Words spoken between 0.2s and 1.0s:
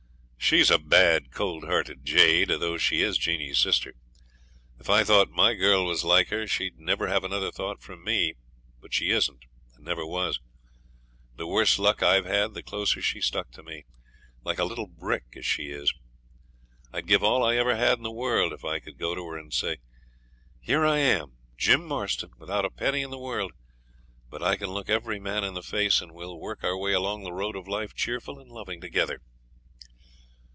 'She's a